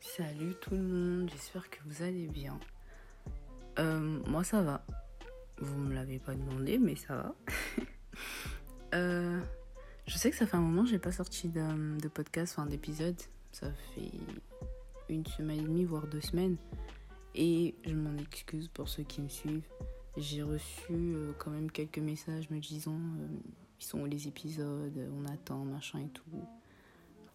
[0.00, 2.58] Salut tout le monde, j'espère que vous allez bien.
[3.78, 4.84] Euh, moi ça va.
[5.58, 7.34] Vous me l'avez pas demandé, mais ça va.
[8.92, 9.40] Euh,
[10.08, 13.14] je sais que ça fait un moment j'ai pas sorti de, de podcast, enfin d'épisode.
[13.52, 14.10] Ça fait
[15.08, 16.56] une semaine et demie, voire deux semaines.
[17.34, 19.68] Et je m'en excuse pour ceux qui me suivent.
[20.16, 22.98] J'ai reçu euh, quand même quelques messages me disant
[23.80, 26.24] ils sont où les épisodes, on attend, machin et tout.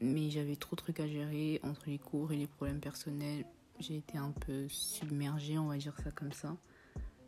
[0.00, 3.46] Mais j'avais trop de trucs à gérer entre les cours et les problèmes personnels.
[3.78, 6.56] J'ai été un peu submergée, on va dire ça comme ça.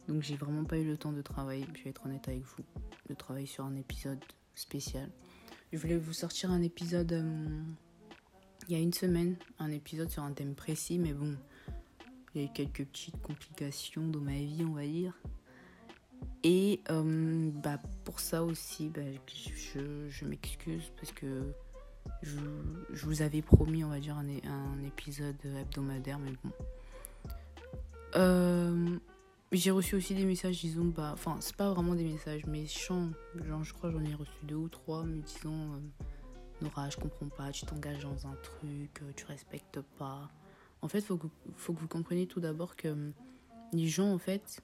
[0.08, 2.64] Donc j'ai vraiment pas eu le temps de travailler, je vais être honnête avec vous,
[3.08, 4.22] de travailler sur un épisode
[4.54, 5.10] spécial.
[5.72, 7.62] Je voulais vous sortir un épisode euh,
[8.68, 11.36] il y a une semaine, un épisode sur un thème précis, mais bon,
[12.46, 15.14] quelques petites complications dans ma vie, on va dire.
[16.44, 21.52] Et euh, bah, pour ça aussi, bah, je, m'excuse parce que
[22.22, 22.38] je,
[23.04, 26.50] vous avais promis, on va dire, un, épisode hebdomadaire, mais bon.
[28.16, 28.98] Euh,
[29.52, 33.10] j'ai reçu aussi des messages, disons, bah, enfin, c'est pas vraiment des messages méchants.
[33.44, 36.04] Genre, je crois j'en ai reçu deux ou trois, me disant, euh,
[36.62, 40.30] Nora, je comprends pas, tu t'engages dans un truc, tu respectes pas.
[40.82, 41.26] En fait, faut que,
[41.56, 43.10] faut que vous compreniez tout d'abord que euh,
[43.72, 44.62] les gens, en fait,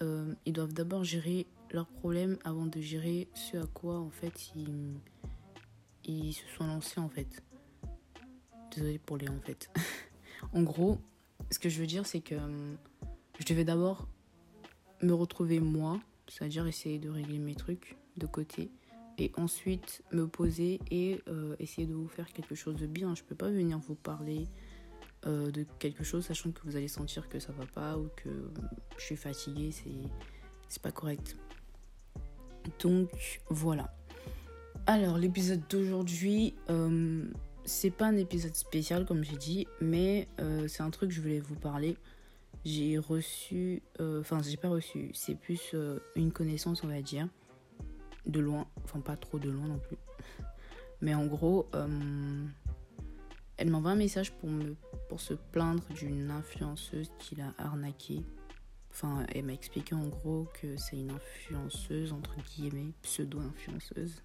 [0.00, 4.52] euh, ils doivent d'abord gérer leurs problèmes avant de gérer ce à quoi, en fait,
[4.54, 4.94] ils,
[6.04, 7.42] ils se sont lancés, en fait.
[8.74, 9.70] Désolée pour les en fait.
[10.52, 10.98] en gros,
[11.50, 12.36] ce que je veux dire, c'est que
[13.38, 14.08] je devais d'abord
[15.02, 18.70] me retrouver moi, c'est-à-dire essayer de régler mes trucs de côté,
[19.18, 23.14] et ensuite me poser et euh, essayer de vous faire quelque chose de bien.
[23.14, 24.48] Je peux pas venir vous parler
[25.24, 28.50] euh, de quelque chose sachant que vous allez sentir que ça va pas ou que
[28.98, 29.70] je suis fatiguée,
[30.68, 31.36] c'est pas correct.
[32.80, 33.08] Donc
[33.48, 33.94] voilà.
[34.86, 37.24] Alors l'épisode d'aujourd'hui, euh,
[37.64, 41.20] c'est pas un épisode spécial comme j'ai dit, mais euh, c'est un truc que je
[41.20, 41.96] voulais vous parler.
[42.64, 45.74] J'ai reçu, enfin j'ai pas reçu, c'est plus
[46.14, 47.28] une connaissance on va dire,
[48.26, 49.96] de loin, enfin pas trop de loin non plus.
[51.00, 51.68] Mais en gros,
[53.56, 54.76] elle m'envoie un message pour, me,
[55.12, 58.22] pour se plaindre d'une influenceuse qui l'a arnaqué.
[58.90, 64.22] Enfin, elle m'a expliqué en gros que c'est une influenceuse, entre guillemets, pseudo-influenceuse,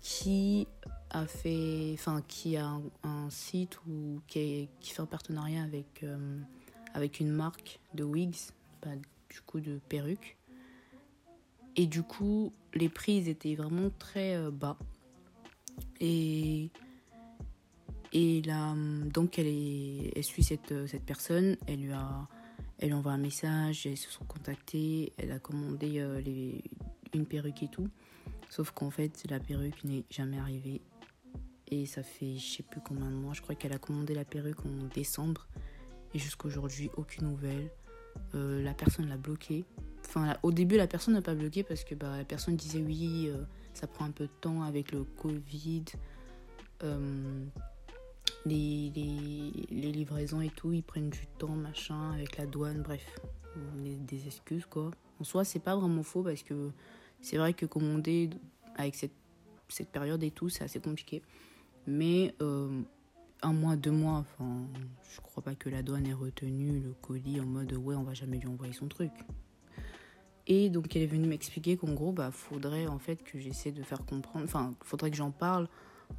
[0.00, 0.66] qui
[1.10, 6.40] a fait, enfin, qui a un, site ou qui, fait un partenariat avec, euh,
[6.94, 8.50] avec une marque de wigs,
[8.82, 8.96] bah,
[9.30, 10.36] du coup de perruques.
[11.76, 14.76] Et du coup, les prix étaient vraiment très euh, bas.
[16.00, 16.72] Et,
[18.12, 18.74] et là,
[19.12, 22.28] donc elle, suit cette, euh, cette personne, elle lui a,
[22.92, 26.20] envoie un message, elles se sont contactées, elle a commandé euh,
[27.14, 27.88] une perruque et tout.
[28.50, 30.82] Sauf qu'en fait, la perruque n'est jamais arrivée.
[31.68, 33.32] Et ça fait je sais plus combien de mois.
[33.32, 35.46] Je crois qu'elle a commandé la perruque en décembre.
[36.12, 37.70] Et jusqu'à aujourd'hui, aucune nouvelle.
[38.34, 39.64] Euh, la personne l'a bloquée.
[40.04, 43.30] Enfin, au début, la personne n'a pas bloqué parce que bah, la personne disait oui,
[43.72, 45.84] ça prend un peu de temps avec le Covid.
[46.82, 47.44] Euh,
[48.46, 48.90] les,
[49.70, 53.04] livraisons et tout, ils prennent du temps, machin, avec la douane, bref.
[53.76, 54.90] Des, des excuses, quoi.
[55.20, 56.70] En soi, c'est pas vraiment faux parce que
[57.20, 58.30] c'est vrai que commander
[58.76, 59.12] avec cette,
[59.68, 61.22] cette période et tout, c'est assez compliqué.
[61.86, 62.82] Mais euh,
[63.42, 64.66] un mois, deux mois, enfin,
[65.14, 68.14] je crois pas que la douane ait retenu le colis en mode ouais, on va
[68.14, 69.12] jamais lui envoyer son truc.
[70.46, 73.82] Et donc elle est venue m'expliquer qu'en gros, bah, faudrait en fait que j'essaie de
[73.82, 75.68] faire comprendre, enfin, faudrait que j'en parle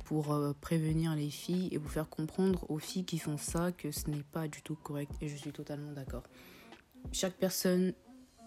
[0.06, 3.92] pour euh, prévenir les filles et vous faire comprendre aux filles qui font ça que
[3.92, 6.24] ce n'est pas du tout correct et je suis totalement d'accord.
[7.12, 7.94] Chaque personne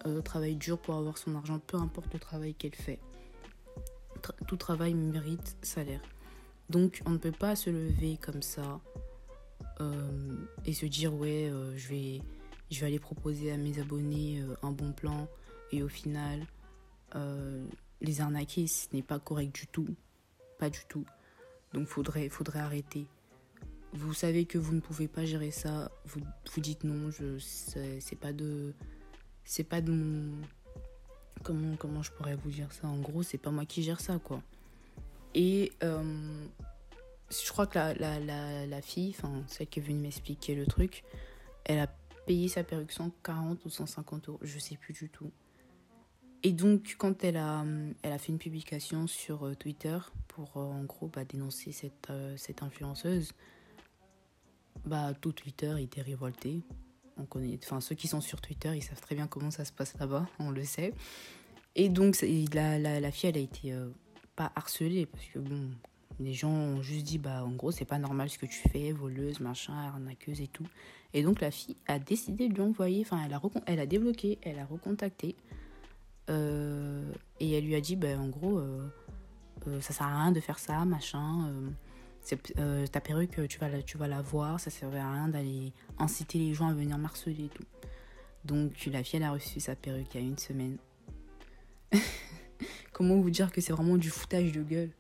[0.07, 3.01] euh, travaille dur pour avoir son argent, peu importe le travail qu'elle fait.
[4.47, 6.01] Tout travail mérite salaire.
[6.71, 8.81] Donc on ne peut pas se lever comme ça
[9.81, 12.23] euh, et se dire ouais je vais
[12.71, 15.29] je vais aller proposer à mes abonnés un bon plan
[15.71, 16.45] et au final
[18.01, 19.87] les arnaquer ce n'est pas correct du tout
[20.59, 21.05] pas du tout
[21.73, 23.07] donc faudrait faudrait arrêter.
[23.93, 25.91] Vous savez que vous ne pouvez pas gérer ça.
[26.05, 26.21] Vous
[26.53, 28.73] vous dites non je c'est pas de
[29.45, 30.43] c'est pas de mon
[31.43, 32.89] comment comment je pourrais vous dire ça?
[32.89, 34.43] En gros c'est pas moi qui gère ça quoi.
[35.35, 36.47] Et euh,
[37.31, 40.67] je crois que la, la, la, la fille, enfin celle qui est venue m'expliquer le
[40.67, 41.05] truc,
[41.65, 41.89] elle a
[42.27, 45.31] payé sa perruque 140 ou 150 euros, je sais plus du tout.
[46.43, 47.65] Et donc quand elle a,
[48.03, 49.99] elle a fait une publication sur euh, Twitter
[50.29, 53.33] pour euh, en gros bah, dénoncer cette, euh, cette influenceuse,
[54.85, 56.61] bah tout Twitter était révolté.
[57.17, 59.73] on connaît, enfin ceux qui sont sur Twitter, ils savent très bien comment ça se
[59.73, 60.93] passe là-bas, on le sait.
[61.75, 62.25] Et donc
[62.55, 63.75] la, la, fille, elle a été
[64.35, 65.71] pas harcelée parce que bon,
[66.21, 68.93] les gens ont juste dit bah en gros c'est pas normal ce que tu fais,
[68.93, 70.67] voleuse, machin, arnaqueuse et tout.
[71.13, 74.39] Et donc la fille a décidé de lui envoyer, enfin elle a elle a débloqué,
[74.43, 75.35] elle a recontacté
[76.29, 78.59] euh, et elle lui a dit bah en gros
[79.67, 81.51] euh, ça sert à rien de faire ça, machin.
[82.59, 86.69] Euh, ta perruque, tu vas, la, voir, ça servait à rien d'aller inciter les gens
[86.69, 87.65] à venir marceler et tout.
[88.45, 90.79] Donc la fille, a reçu sa perruque il y a une semaine.
[92.93, 94.91] Comment vous dire que c'est vraiment du foutage de gueule?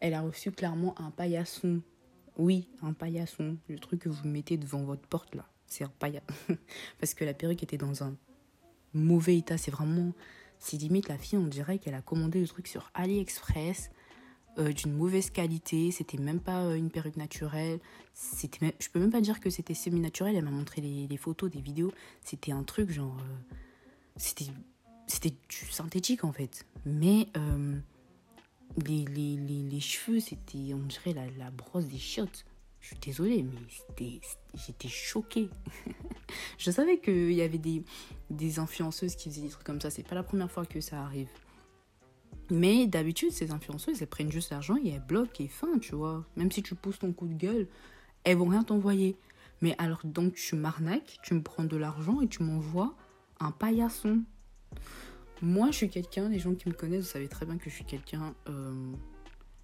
[0.00, 1.82] Elle a reçu clairement un paillasson.
[2.38, 3.56] Oui, un paillasson.
[3.68, 5.46] Le truc que vous mettez devant votre porte là.
[5.66, 6.26] C'est un paillasson.
[6.98, 8.14] Parce que la perruque était dans un
[8.94, 9.58] mauvais état.
[9.58, 10.12] C'est vraiment.
[10.60, 13.90] C'est limite la fille, on dirait qu'elle a commandé le truc sur AliExpress
[14.58, 15.90] euh, d'une mauvaise qualité.
[15.90, 17.80] C'était même pas euh, une perruque naturelle.
[18.12, 20.36] C'était, je peux même pas dire que c'était semi-naturel.
[20.36, 21.92] Elle m'a montré les, photos, des vidéos.
[22.22, 23.54] C'était un truc genre, euh,
[24.16, 24.48] c'était,
[25.06, 26.66] c'était du synthétique en fait.
[26.84, 27.28] Mais
[28.84, 32.44] les, les, les, les, cheveux, c'était, on dirait la, la brosse des chiottes.
[32.80, 33.60] Je suis désolée, mais
[34.54, 35.50] j'étais choquée.
[36.58, 37.84] je savais qu'il y avait des,
[38.30, 39.90] des influenceuses qui faisaient des trucs comme ça.
[39.90, 41.28] C'est pas la première fois que ça arrive.
[42.50, 46.24] Mais d'habitude, ces influenceuses, elles prennent juste l'argent et elles bloquent et fin, tu vois.
[46.36, 47.68] Même si tu pousses ton coup de gueule,
[48.24, 49.16] elles vont rien t'envoyer.
[49.60, 52.94] Mais alors, donc, tu m'arnaques, tu me prends de l'argent et tu m'envoies
[53.38, 54.22] un paillasson.
[55.42, 57.74] Moi, je suis quelqu'un, les gens qui me connaissent, vous savez très bien que je
[57.74, 58.34] suis quelqu'un.
[58.48, 58.92] Euh,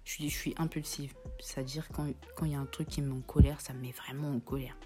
[0.07, 1.13] je, suis, je impulsive.
[1.39, 3.91] C'est-à-dire, quand il y a un truc qui me met en colère, ça me met
[3.91, 4.77] vraiment en colère.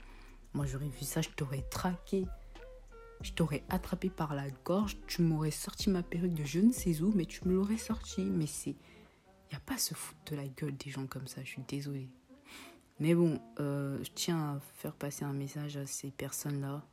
[0.53, 2.25] Moi, j'aurais vu ça, je t'aurais traqué
[3.21, 7.01] je t'aurais attrapé par la gorge, tu m'aurais sorti ma perruque de je ne sais
[7.01, 8.23] où, mais tu me l'aurais sorti.
[8.23, 8.71] Mais c'est.
[8.71, 11.63] Il n'y a pas ce foutre de la gueule des gens comme ça, je suis
[11.67, 12.09] désolée.
[13.00, 16.83] Mais bon, euh, je tiens à faire passer un message à ces personnes-là.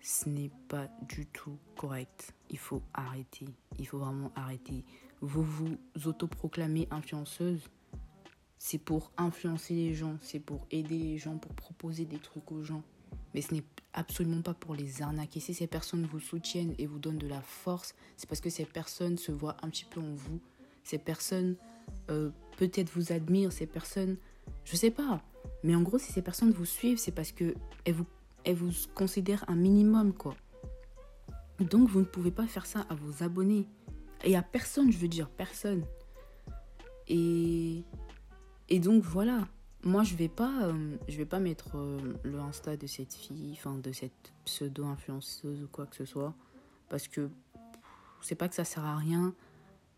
[0.00, 2.34] Ce n'est pas du tout correct.
[2.50, 3.46] Il faut arrêter.
[3.78, 4.84] Il faut vraiment arrêter.
[5.20, 7.68] Vous vous autoproclamez influenceuse.
[8.58, 12.62] C'est pour influencer les gens, c'est pour aider les gens, pour proposer des trucs aux
[12.62, 12.82] gens.
[13.34, 15.40] Mais ce n'est absolument pas pour les arnaquer.
[15.40, 18.64] Si ces personnes vous soutiennent et vous donnent de la force, c'est parce que ces
[18.64, 20.40] personnes se voient un petit peu en vous.
[20.84, 21.56] Ces personnes
[22.10, 24.16] euh, peut-être vous admirent, ces personnes,
[24.64, 25.22] je sais pas.
[25.62, 27.54] Mais en gros, si ces personnes vous suivent, c'est parce que
[27.84, 28.06] elles vous,
[28.44, 30.36] elles vous considèrent un minimum, quoi.
[31.58, 33.66] Donc vous ne pouvez pas faire ça à vos abonnés.
[34.26, 35.84] Et à personne, je veux dire, personne.
[37.08, 37.84] Et,
[38.68, 39.48] et donc voilà.
[39.84, 43.52] Moi je vais pas euh, je vais pas mettre euh, le insta de cette fille
[43.52, 46.34] enfin de cette pseudo influenceuse ou quoi que ce soit.
[46.88, 47.30] Parce que
[48.20, 49.32] c'est pas que ça sert à rien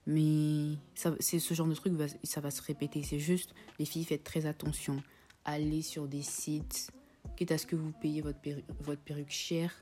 [0.07, 0.77] mais
[1.21, 3.03] c'est ce genre de truc ça va se répéter.
[3.03, 5.03] C'est juste les filles faites très attention.
[5.47, 6.91] Allez sur des sites
[7.37, 8.41] quitte à ce que vous payez votre,
[8.81, 9.73] votre perruque chère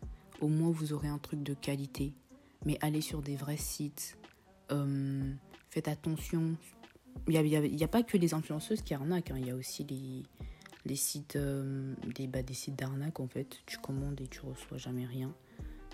[0.41, 2.13] au moins vous aurez un truc de qualité.
[2.65, 4.17] Mais allez sur des vrais sites
[4.71, 5.33] euh,
[5.71, 6.57] faites attention.
[7.29, 9.39] Il n'y a, y a, pas que les influenceuses qui arnaquent, hein.
[9.39, 9.87] il y a aussi
[10.85, 13.59] les, sites, euh, des, bah, des sites d'arnaque en fait.
[13.67, 15.33] Tu commandes et tu reçois jamais rien.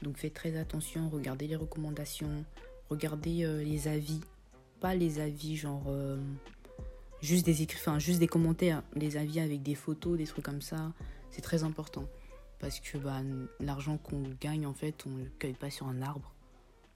[0.03, 2.45] Donc faites très attention, regardez les recommandations,
[2.91, 4.21] regardez euh, les avis,
[4.81, 5.87] pas les avis genre
[7.23, 10.61] juste des écrits, enfin juste des commentaires, les avis avec des photos, des trucs comme
[10.61, 10.93] ça,
[11.31, 12.05] c'est très important.
[12.59, 13.21] Parce que bah,
[13.61, 16.35] l'argent qu'on gagne en fait, on ne le cueille pas sur un arbre,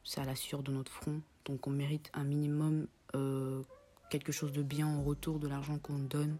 [0.06, 2.86] c'est à la sueur de notre front, donc on mérite un minimum
[4.10, 6.36] quelque chose de bien en retour de l'argent qu'on donne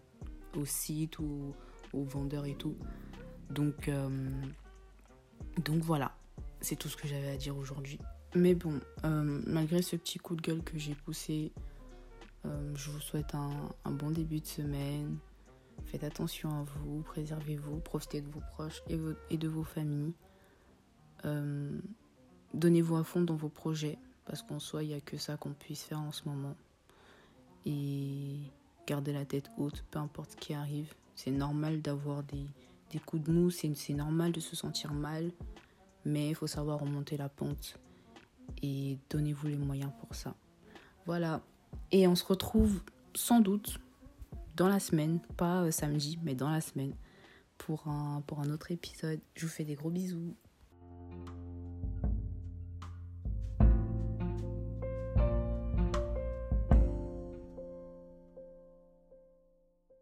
[0.55, 1.53] au site ou
[1.93, 2.75] aux vendeurs et tout.
[3.49, 4.09] Donc, euh,
[5.63, 6.15] donc voilà,
[6.61, 7.99] c'est tout ce que j'avais à dire aujourd'hui.
[8.35, 11.51] Mais bon, euh, malgré ce petit coup de gueule que j'ai poussé,
[12.45, 15.17] euh, je vous souhaite un, bon début de semaine.
[15.85, 18.81] Faites attention à vous, préservez-vous, profitez de vos proches
[19.29, 20.13] et de vos familles.
[22.53, 25.53] Donnez-vous à fond dans vos projets, parce qu'en soi, il n'y a que ça qu'on
[25.53, 26.55] puisse faire en ce moment
[27.65, 28.37] et
[28.85, 30.93] garder la tête haute, peu importe ce qui arrive.
[31.15, 32.45] C'est normal d'avoir des,
[32.91, 35.31] des, coups de mou, c'est normal de se sentir mal,
[36.05, 37.77] mais il faut savoir remonter la pente
[38.61, 40.35] et donnez-vous les moyens pour ça.
[41.05, 41.41] Voilà,
[41.91, 42.81] et on se retrouve
[43.13, 43.79] sans doute
[44.55, 46.93] dans la semaine, pas euh, samedi, mais dans la semaine,
[47.57, 49.19] pour un, pour un autre épisode.
[49.35, 50.35] Je vous fais des gros bisous.